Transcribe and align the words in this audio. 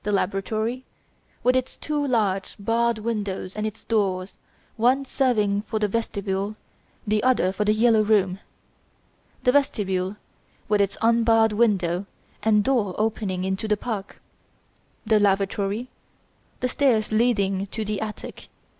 Laboratory, 0.03 0.83
with 1.43 1.55
its 1.55 1.77
two 1.77 2.03
large, 2.07 2.55
barred 2.57 2.97
windows 2.97 3.55
and 3.55 3.67
its 3.67 3.83
doors, 3.83 4.33
one 4.75 5.05
serving 5.05 5.61
for 5.67 5.77
the 5.77 5.87
vestibule, 5.87 6.55
the 7.05 7.21
other 7.21 7.53
for 7.53 7.65
"The 7.65 7.73
Yellow 7.73 8.01
Room". 8.03 8.39
3. 9.43 9.51
Vestibule, 9.51 10.17
with 10.67 10.81
its 10.81 10.97
unbarred 11.03 11.53
window 11.53 12.07
and 12.41 12.63
door 12.63 12.95
opening 12.97 13.43
into 13.43 13.67
the 13.67 13.77
park. 13.77 14.19
4. 15.07 15.19
Lavatory. 15.19 15.87
5. 16.61 16.71
Stairs 16.71 17.11
leading 17.11 17.67
to 17.67 17.85
the 17.85 18.01
attic. 18.01 18.35
6. 18.45 18.49